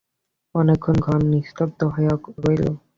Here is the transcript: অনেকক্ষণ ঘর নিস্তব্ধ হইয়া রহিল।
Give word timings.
অনেকক্ষণ 0.55 0.95
ঘর 1.05 1.19
নিস্তব্ধ 1.31 1.79
হইয়া 1.93 2.13
রহিল। 2.37 2.65